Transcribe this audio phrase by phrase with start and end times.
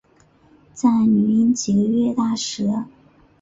[0.73, 2.67] 在女婴几个月大时